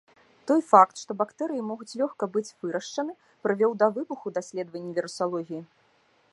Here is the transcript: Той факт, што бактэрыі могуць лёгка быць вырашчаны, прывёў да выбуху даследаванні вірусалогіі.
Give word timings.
Той 0.51 0.61
факт, 0.69 0.95
што 1.03 1.11
бактэрыі 1.21 1.65
могуць 1.71 1.97
лёгка 2.01 2.23
быць 2.37 2.51
вырашчаны, 2.65 3.15
прывёў 3.47 3.71
да 3.83 3.87
выбуху 3.99 4.27
даследаванні 4.39 4.91
вірусалогіі. 4.97 5.61